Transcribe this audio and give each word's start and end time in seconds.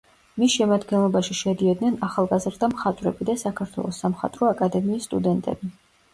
მის 0.43 0.53
შემადგენლობაში 0.59 1.37
შედიოდნენ 1.39 1.99
ახალგაზრდა 2.07 2.71
მხატვრები 2.73 3.29
და 3.31 3.37
საქართველოს 3.43 4.01
სამხატვრო 4.07 4.51
აკადემიის 4.57 5.09
სტუდენტები. 5.11 5.73